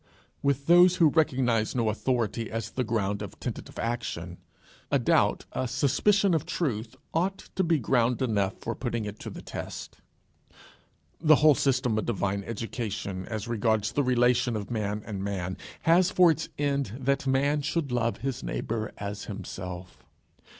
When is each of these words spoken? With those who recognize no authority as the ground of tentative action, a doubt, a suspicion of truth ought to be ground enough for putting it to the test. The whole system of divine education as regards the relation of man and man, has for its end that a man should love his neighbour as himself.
With 0.41 0.65
those 0.65 0.95
who 0.95 1.09
recognize 1.11 1.75
no 1.75 1.87
authority 1.87 2.49
as 2.49 2.71
the 2.71 2.83
ground 2.83 3.21
of 3.21 3.39
tentative 3.39 3.77
action, 3.77 4.39
a 4.89 4.97
doubt, 4.97 5.45
a 5.51 5.67
suspicion 5.67 6.33
of 6.33 6.43
truth 6.47 6.95
ought 7.13 7.51
to 7.55 7.63
be 7.63 7.77
ground 7.77 8.19
enough 8.19 8.57
for 8.61 8.73
putting 8.73 9.05
it 9.05 9.19
to 9.19 9.29
the 9.29 9.43
test. 9.43 9.99
The 11.19 11.35
whole 11.35 11.53
system 11.53 11.99
of 11.99 12.07
divine 12.07 12.43
education 12.45 13.27
as 13.27 13.47
regards 13.47 13.91
the 13.91 14.01
relation 14.01 14.55
of 14.55 14.71
man 14.71 15.03
and 15.05 15.23
man, 15.23 15.55
has 15.83 16.09
for 16.09 16.31
its 16.31 16.49
end 16.57 16.97
that 16.99 17.27
a 17.27 17.29
man 17.29 17.61
should 17.61 17.91
love 17.91 18.17
his 18.21 18.41
neighbour 18.41 18.93
as 18.97 19.25
himself. 19.25 20.03